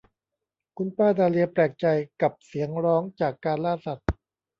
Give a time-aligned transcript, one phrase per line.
[0.77, 1.85] คุณป้าดาเลียแปลกใจ
[2.21, 4.07] กับเสียงร้องจากการล่าสัตว์